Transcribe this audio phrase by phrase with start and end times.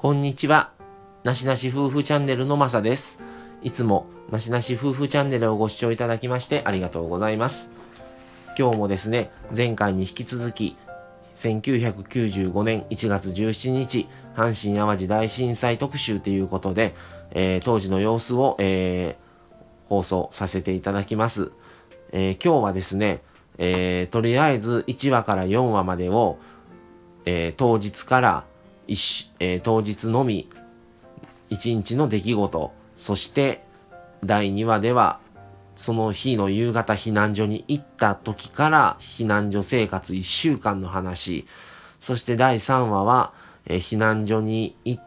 [0.00, 0.72] こんにちは。
[1.24, 3.18] なしなし夫婦チャンネルのまさです。
[3.60, 7.70] いつもなしなし夫婦チャンネルをご視聴いただきましてありがとうございます。
[8.58, 10.78] 今日もですね、前回に引き続き、
[11.34, 16.94] 1995年1月17日、阪神淡路大震災特集ということで、
[17.32, 21.52] えー、当時の様子を、えー、放送させていただきます。
[22.12, 23.20] えー、今日はですね、
[23.58, 26.38] えとりあえず1話から4話までを、
[27.26, 28.44] え当日から
[29.38, 30.48] えー、当日のみ
[31.50, 33.64] 1日の出来事、そして
[34.24, 35.20] 第2話では
[35.76, 41.46] その日の夕方避難所に行った時から避難所生活1週間の話、
[42.00, 43.32] そして第3話は、
[43.66, 45.00] えー、避難所に行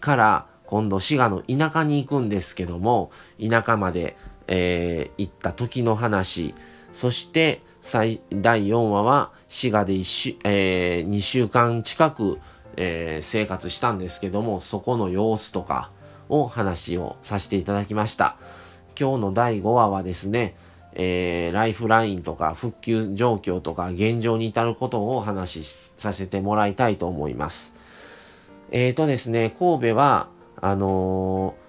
[0.00, 6.54] から今度滋賀の田舎に行くんですけども、田舎まで、えー、行った時の話、
[6.92, 12.38] そして第4話は滋賀で1週、えー、2週間近く
[12.76, 15.90] えー、生活したんですけども、そこの様子とか
[16.28, 18.36] を話をさせていただきました。
[18.98, 20.54] 今日の第5話はですね、
[20.94, 27.74] えー、ライフラインとか復旧状況とか現状に至ることをお話しさせてもらいたいと思います。
[28.70, 30.28] えーとですね、神戸は、
[30.60, 31.64] あのー、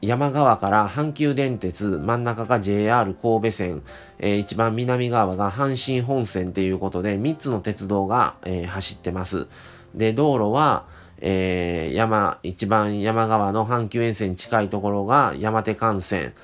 [0.00, 3.82] 山側から阪急電鉄、真ん中が JR 神戸線、
[4.18, 9.48] えー、一番南側が阪神本線ということで、3つの鉄道が、えー、走ってます。
[9.94, 10.86] で、道路は、
[11.20, 16.34] えー、山、一番山側の阪急沿線に近いところが山手幹線。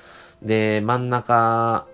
[0.41, 1.85] で、真ん中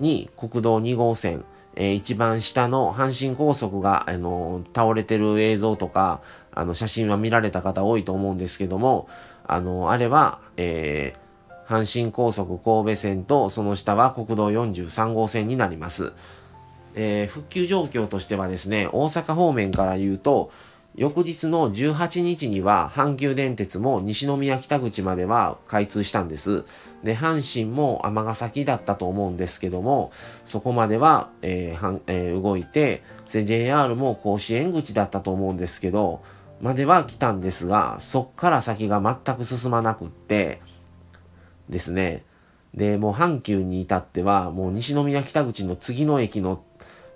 [0.00, 1.44] に国道2号線。
[1.80, 6.20] えー、一番下の阪神高速が、あの、倒れてる映像とか、
[6.52, 9.08] あの、写真は見られた方多いと思うんですけども、
[9.46, 16.12] あの、あれは、えー、阪神高速神戸線と、その下は国道43号線になります。
[16.96, 20.50] えー、復旧状況としてはですね、大阪方面から言うと、
[20.94, 26.64] 翌日の18日には阪急電鉄も西宮北口までは開通したんです。
[27.04, 30.10] で、阪神も尼崎だったと思うんですけども、
[30.46, 36.22] そこまでは、えーえー、動いて、JR も甲子園口だったと思うんですけど、
[36.60, 40.60] までは来たんですが、そっから先が全く進まなくって、
[41.68, 42.24] ですね。
[42.74, 46.62] で、もう阪急に至っては、もう西宮北口の次の駅の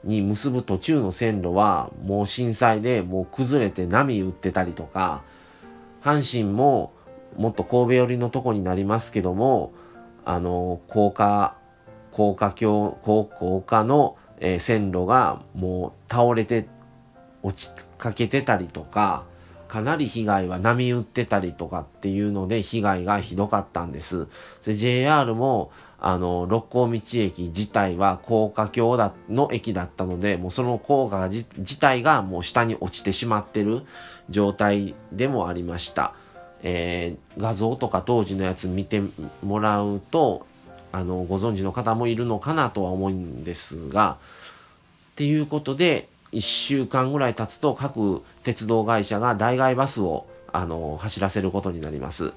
[0.05, 5.23] に結ぶ途中の線路はもう震災でもう崩れて波打ってたりとか、
[6.03, 6.93] 阪神も
[7.37, 9.73] もっと神戸寄りのとこになりますけども、
[10.25, 11.57] あの、高架、
[12.11, 16.67] 高架橋、高架の、えー、線路がもう倒れて
[17.43, 19.25] 落ちかけてたりとか、
[19.73, 24.27] かなり被害は波打ってたりとかっていうので被害がひどかったんです。
[24.67, 33.83] で JR もあの、六甲道駅自体は高架橋だの駅だったので、もうその高架自体がもう下に落ちてしまってる
[34.29, 36.13] 状態でもありました。
[36.63, 39.01] えー、画像とか当時のやつ見て
[39.43, 40.45] もらうと、
[40.91, 44.19] あの、ご存知の方もいるのかなとは思うんですが、
[45.13, 52.33] っていうことで、1週間ぐらい経つと各鉄道会社が代替バスをあの走らせることになります。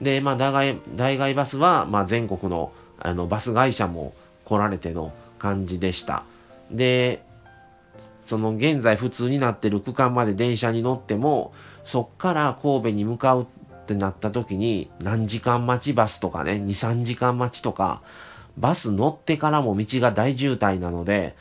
[0.00, 4.14] で、まあ、代替代替バスは、まあ、全国のあのバス会社も
[4.44, 6.24] 来られての感じでした。
[6.70, 7.24] で、
[8.26, 13.46] その現在普通になってる区間まで電車に乗っても、そっから神戸に向かうっ
[13.86, 18.02] てなった時に何時間待ちバスとかね、2、3時間待ちとか、
[18.56, 21.34] バス乗ってからも道が大渋滞なので、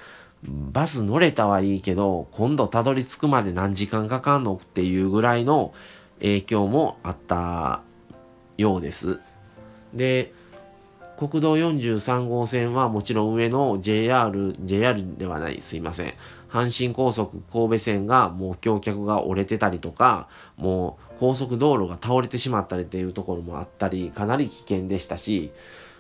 [0.44, 5.74] バス乗れたはいいけど、今度たどり着くまで何時間かかんのっていうぐらいの
[6.19, 7.81] 影響もあった
[8.57, 9.19] ようです。
[9.94, 10.34] で、
[11.18, 16.13] 国道43号線はもちろん上の JR、JR ではない、すいません。
[16.50, 25.51] 阪神高速神戸線がもう橋脚が折れてたりとか、もう高速道路が倒れてしまったりっていうところもあったり、かなり危険でしたし、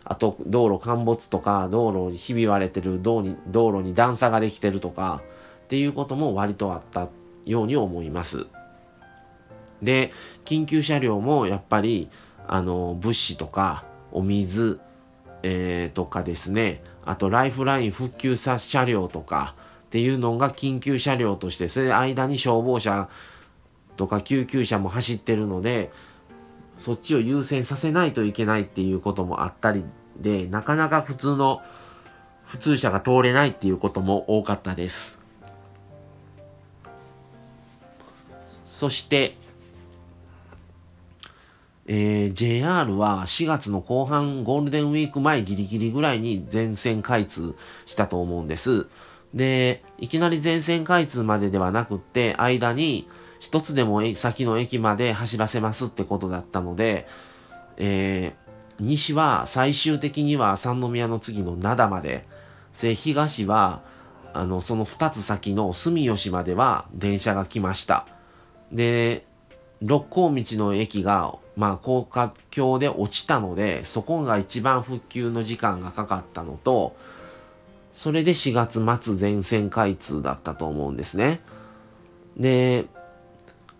[0.03, 5.21] あと道路陥没とか、道路にひび割れてる道に道路に段差ができてるとか、
[5.65, 7.07] っていうことも割とあった
[7.45, 8.47] ように思います。
[9.81, 10.11] で、
[10.45, 12.09] 緊急車両もやっぱり、
[12.47, 14.79] あの、物資とか、お水、
[15.43, 19.55] えー、とかですね、あとライフライン復旧車両とか
[19.85, 23.09] っていうのが緊急車両として、それで間に消防車
[23.97, 25.91] とか救急車も走ってるので、
[26.81, 29.85] そっちを優先させないといけないっていうこともあったり
[30.17, 31.61] で、なかなか普通の
[32.43, 35.21] 普通車が通れないっていうことも多かったです。
[38.65, 39.35] そして、
[41.85, 47.53] えー、JR は4月の後半ゴールデンウィーク前ギリギリぐらいに全線開通
[47.85, 48.87] したと思うんです。
[49.35, 53.07] で、いきなり全線開通までではなくって、間に
[53.41, 57.07] 一つでも先の駅まで走らせますってことだったので、
[57.77, 62.27] えー、西は最終的には三宮の次の灘まで、
[62.81, 63.81] で東は
[64.31, 68.05] あのその2つ先の住吉までは電車が来ました。
[68.71, 69.25] で、
[69.81, 76.95] 六甲道の駅が、まあ、高架橋で落ちたので、そこが一番復旧の時間がかかったのと、
[77.95, 81.41] それで4月末全線開通だったと思うんですね。
[82.37, 82.85] で、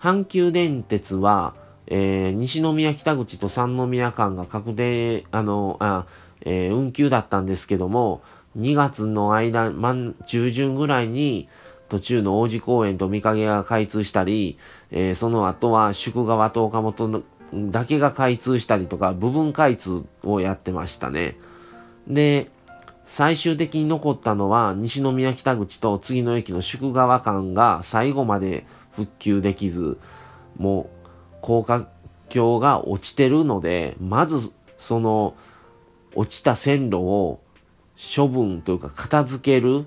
[0.01, 1.53] 阪急電鉄は、
[1.85, 6.07] えー、西宮北口と三宮間が確定、あの、あ、
[6.41, 8.23] えー、運休だったんですけども、
[8.57, 11.47] 2月の間、満、中旬ぐらいに、
[11.87, 14.57] 途中の王子公園と御影が開通したり、
[14.89, 21.37] えー、その後は宿川と岡本だけが開通したりとか、部分開通をやってましたね。
[22.07, 22.49] で、
[23.05, 29.97] 最終的に残ったのは西宮北口と次の駅の宿川間が最後まで復旧できず、
[30.57, 31.07] もう
[31.41, 31.87] 高架
[32.29, 35.35] 橋が落ちてるので、まずその
[36.15, 37.39] 落ちた線路を
[38.15, 39.85] 処分というか片付ける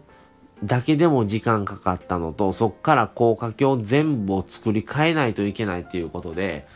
[0.63, 6.67] だけでも時間かかったのと、そっから高架橋全部を作り変えないといけないっていうことで、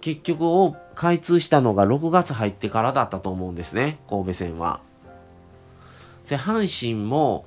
[0.00, 4.80] 結局を開通したのが6月入ってからだったと思うんですね、神戸線は。
[6.28, 7.44] で、阪神も、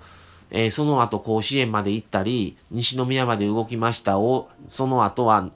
[0.52, 5.50] えー、その後甲子園まで行ったり、西宮まで動きましたを、その後は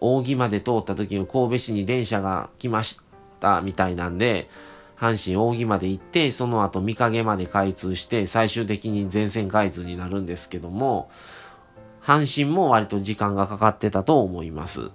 [0.00, 3.00] 扇まで通った時に神戸市に電車が来まし
[3.40, 4.48] たみたいなんで、
[4.98, 11.10] 阪神扇まで行って、その後御影まで開通して、最終的に全線開通になるんですけども、
[12.02, 14.90] 阪神も割と時間がかかってたと思います。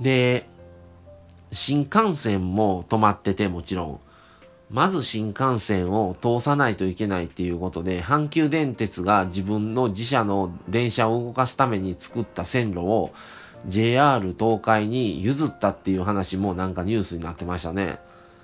[0.00, 0.48] で、
[1.52, 4.00] 新幹線も止まっててもちろん、
[4.70, 13.12] まず新幹線を通さないといけないっていうことで、阪急電鉄が自分の自社の電車を動かすために作った線路を
[13.66, 17.98] JR 東海に譲ったっていう話もなんかニュースになってましたね。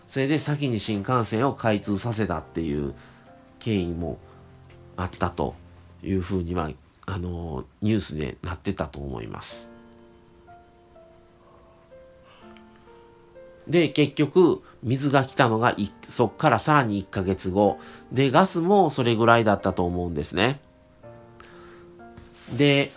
[0.08, 2.94] それで先に新幹線を開通させたっていう
[3.58, 4.18] 経緯も
[4.96, 5.54] あったと
[6.02, 6.70] いうふうには、
[7.04, 9.73] あの、ニュースでなってたと思います。
[13.68, 15.74] で、結局、水が来たのが、
[16.06, 17.78] そっからさらに1ヶ月後。
[18.12, 20.60] で、ガスもそれぐらいだったと思うんですね。
[22.56, 22.92] で、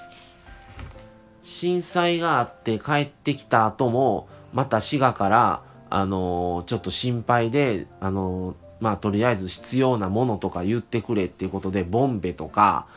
[1.43, 12.87] 震災があって帰ってきた後も、また滋賀から、あのー、ちょっと心配で、あのー、まあ、とりあえず必要なものとか言ってくれっていうことで、ボンベとか、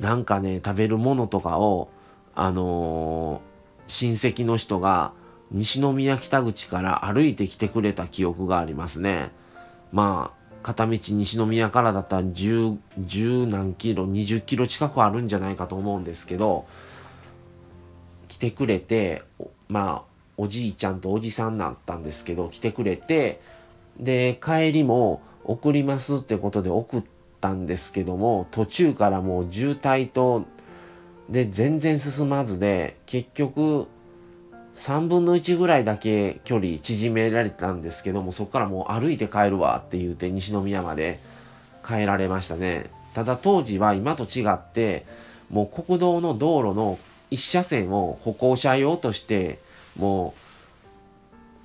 [0.00, 1.90] なんかね、食べるものとかを、
[2.34, 5.12] あのー、親戚の人が、
[5.52, 9.30] 西宮北口から歩いてきてくれた記憶がありますね。
[9.92, 16.66] まあ、片道西宮からだったら10、10何キロ、20キロ近くあるんじゃないかと思うんですけど、
[18.28, 19.22] 来てくれて、
[19.68, 23.40] まあ、おじいちゃんとおじさんだったんですけど、来てくれて、
[23.98, 27.04] で、帰りも送りますってことで送っ
[27.40, 30.44] たんですけども、途中からもう渋滞と、
[31.28, 33.88] で、全然進まずで、結局、
[34.76, 41.20] 3分の1ぐらいだけ距離縮められたんですけども、そこからもう歩いて帰るわって言うて西宮まで
[41.86, 42.90] 帰られましたね。
[43.14, 45.04] ただ当時は今と違って、
[45.50, 46.98] もう国道の道路の
[47.30, 49.58] 1車線を歩行者用として
[49.96, 50.40] もう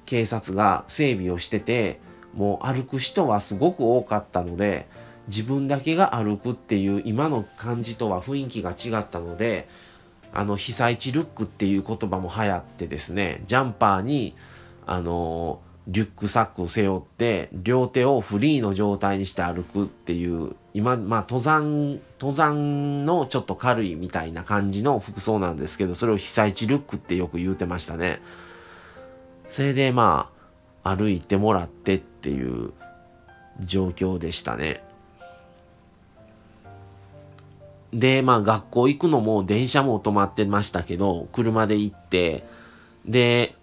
[0.05, 1.99] 警察が整備をしてて
[2.33, 4.87] もう歩く人はすごく多かったので
[5.27, 9.67] 自分だけが歩くっていう今の感じとは雰囲気が違ったので
[10.35, 14.35] あの被災地ルックっていう言葉も流行ってですねジャンパーに
[14.85, 28.21] あのリュックサックを背負って両手をフリーの状態にして歩くっていう今まあ登山登山のちょっと軽いみたいな感じの服装なんですけどそれを被災地ルックってよく言うてましたね。
[29.47, 30.29] それでま
[30.83, 32.73] あ歩いてもらってっていう
[33.61, 34.83] 状況でしたね。
[37.99, 42.45] でまあ学校行くのも電車も止まってましたけど車で行って
[43.05, 43.55] で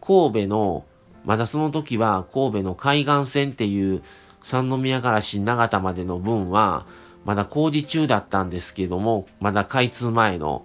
[0.00, 0.84] 神戸の
[1.24, 4.02] まだその時は神戸の海岸線っていう
[4.42, 6.86] 三宮から新長田までの分は
[7.28, 10.64] まだ工事中だったんですけども、まだ開通前の、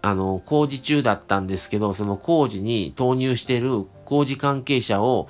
[0.00, 5.28] あの、工事中だったんですけど、その工事に投入してる工事関係者を、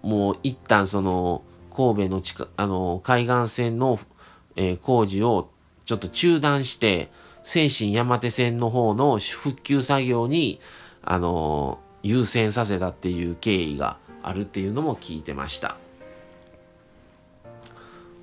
[0.00, 1.42] もう一旦その、
[1.76, 3.98] 神戸の地下、あの、海岸線の、
[4.56, 5.50] えー、工事を
[5.84, 7.10] ちょっと中断して、
[7.42, 10.60] 精神山手線の方の復旧作業に、
[11.02, 15.76] あの優先させたっていう経緯があるっていうのも聞いてました。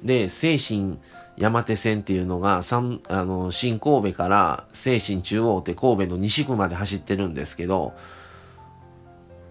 [0.04, 0.98] で、精神
[1.38, 7.94] 山手線っていうのが、あの、新神戸から西神中央って神戸の西区まで走ってるんですけど、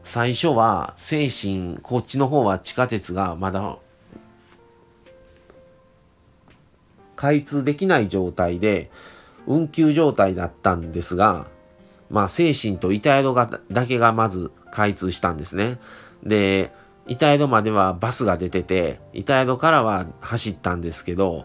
[0.04, 3.78] 最初は西神、こっちの方は地下鉄がまだ
[7.20, 8.90] 開通できない状態で
[9.46, 11.48] 運休状態だったんですが、
[12.08, 15.78] まあ、精神と板宿がだけがまず開通したんですね。
[16.22, 16.72] で、
[17.06, 21.44] 板宿まではバスが出てて、板宿からは走ったんですけど、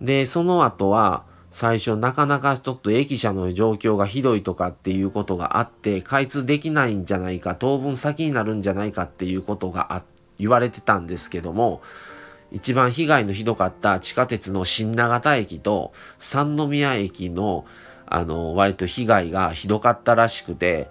[0.00, 10.04] で、その後は、最初なかなかちょっと駅舎の状況がひどいとかっていうことがあって、開通できないんじゃないか、当分先になるんじゃないかっていうことが
[10.38, 11.82] 言われてたんですけども、
[12.54, 17.66] 一番被害のひどかった地下鉄の新長田駅と三宮駅の
[18.06, 20.88] あの割と被害がひどかったらしくて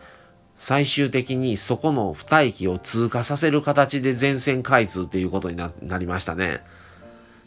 [0.58, 6.64] 最終的にそこの2駅を通過させる形で全線開通っていうことになりましたね。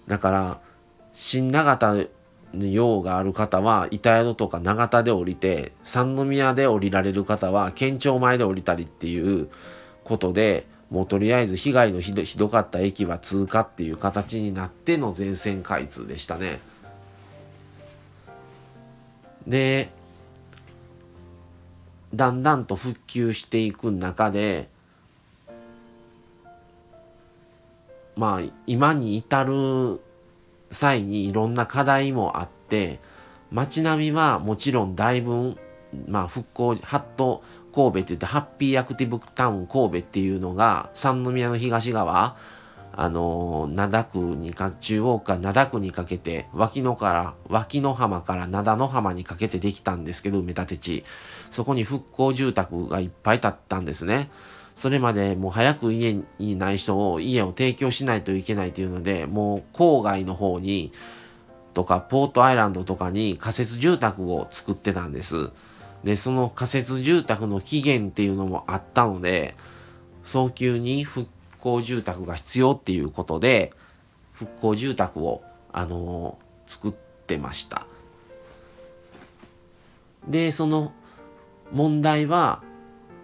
[0.06, 0.60] だから
[1.12, 2.06] 新長田の
[2.54, 9.50] 用がある方は板宿とか長田で降りて三宮で降りられる方は県庁前で降りたりっていう
[10.04, 16.60] ことでもうとりあえず被害のひどひどかった駅は通過っていう形になっての全線開通でしたね。
[19.46, 19.90] で
[22.14, 24.68] だんだんと復旧していく中で
[28.16, 30.00] まあ今に至る
[30.70, 33.00] 際にいろんな課題もあって
[33.50, 35.56] 街並みはもちろんだいぶ
[36.08, 37.42] まあ復興ハット
[37.76, 42.36] 神戸って言ってハッピーアクティブタウン神戸っていうのが三宮の東側
[42.98, 51.04] あの灘区にか中央か灘区にかけて脇野から脇野浜から灘の浜にかけてできたんですけど埋め立て地。
[51.50, 54.30] そこに復興住宅がいっぱい建ったんですね。
[54.74, 60.92] それまでもう早く家にない人を家を提供しないといけないというのでもう郊外の方に
[61.74, 65.50] とかポートアイランドとかに仮設住宅を作ってたんです。
[66.06, 69.56] で、その仮設住宅の期限っていうのもあったので、
[70.22, 71.28] 早急に復
[71.60, 73.72] 興住宅が必要っていうことで、
[74.32, 77.88] 復興住宅を、あのー、作ってました。
[80.28, 80.92] で、その
[81.72, 82.62] 問題は、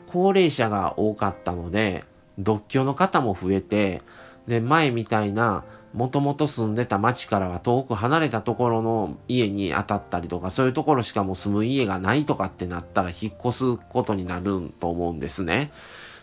[0.09, 2.03] 高齢者が多かったので、
[2.37, 4.03] 独居の方も増えて、
[4.49, 5.63] で、前みたいな
[5.95, 15.71] もともと住んでた町からは遠く離れたところの家に当たったりとか、そういうところしかもう住む家がないとかってなったら引っ越すことになると思うんですね。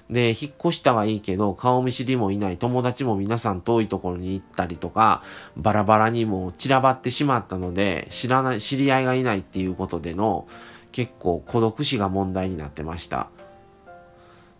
[0.10, 5.22] で、引っ越したはいいけど、顔見知りもいない、友達も皆さん遠いところに行ったりとか、
[5.56, 10.48] バラバラにも散らばってしまったので、知らない、知り合いがいないっていうことでの、
[10.92, 13.28] 結構孤独死が問題になってました。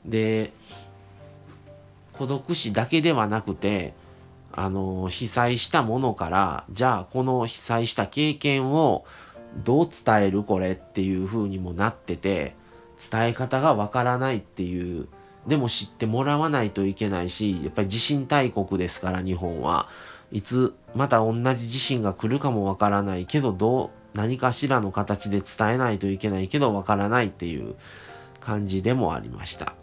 [0.06, 0.54] で、
[2.14, 3.94] 孤独死だけではなくて、
[4.60, 9.06] あの被災したものからじゃあこの被災した経験を
[9.64, 12.56] どう伝えるこれっていう風にもなってて
[13.10, 15.08] 伝え方がわからないっていう
[15.48, 19.88] でも知ってもらわないといけないしやっぱり地震大国ですから日本は
[20.34, 27.76] いつまた同じ地震が来るかもわからないけどどう何かしらの形で伝えないといけないけどわからないっていう
[28.42, 29.79] 感じでもありました。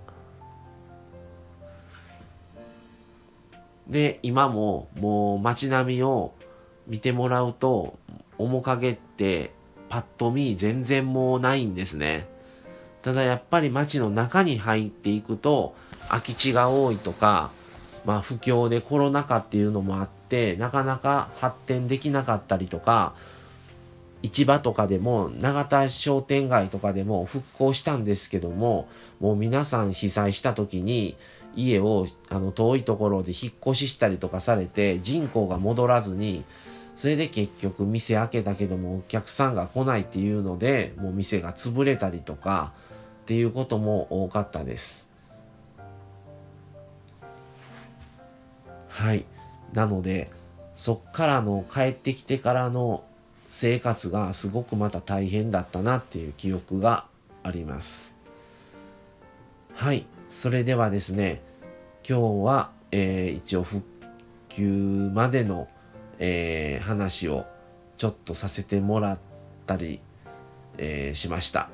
[3.89, 6.35] で、今ももう街並みを
[6.87, 7.99] 見てもらうと、
[8.39, 9.53] 面影って
[9.89, 12.29] パッと見全然もうないんですね。
[13.03, 15.77] ただやっぱり街の中に入っていくと
[16.09, 17.51] 空き地が多いとか、
[18.05, 23.15] まあ不況でコロナ禍っていうのもあって、なかなか発展できなかったりとか、
[24.27, 28.89] 市場とかでも永田商店街とかでも復興したんですけども
[29.21, 31.17] もう皆さん被災した時に
[31.55, 36.45] 家をあの遠いところで引っ越ししたりとかされて人口が戻らずに
[36.97, 42.73] それで結局店開けたけどもお客さんが来ないっていうのでもう店が潰れたりとか
[43.23, 45.11] っていうことも多かったです。
[48.89, 49.27] はい。
[49.73, 50.31] なので
[50.75, 53.05] そっからの帰ってきてからの
[53.49, 57.07] 生活がすごくまた大変だったなっていう記憶が
[57.43, 58.17] あります
[59.75, 61.43] はいそれではですね
[62.09, 63.85] 今日は、えー、一応復
[64.49, 65.69] 旧までの、
[66.19, 67.47] えー、話を
[67.99, 69.19] ちょっとさせてもらっ
[69.67, 70.01] たり、
[70.79, 71.69] えー、しました。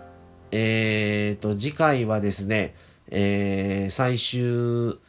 [0.51, 2.75] えーと、次回はですね、
[3.11, 5.01] えー、最終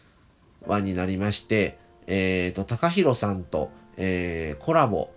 [0.68, 1.78] 話になりまして、
[2.08, 5.10] えーと、高弘さんと、えー、コラボ、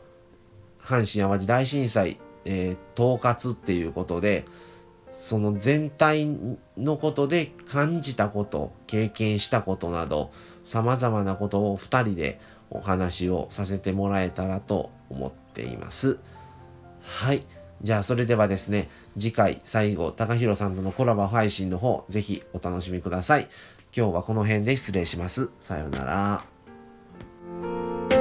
[0.86, 4.44] 阪神・淡路大震災、えー、統括っていうことで、
[5.10, 6.28] その全体
[6.76, 10.30] のことで感じたこと経験したことなど
[10.62, 12.38] さまざまなことを2人で
[12.70, 16.18] お話をさせてもらえたらと思っています。
[17.02, 17.46] はい。
[17.82, 18.88] じゃあそれではですね、
[19.18, 23.48] 次回最後、高弘さんとのコラボ配信の方、ぜひお楽しみください。
[23.96, 25.50] 今日はこの辺で失礼します。
[25.60, 26.04] さような
[28.10, 28.15] ら。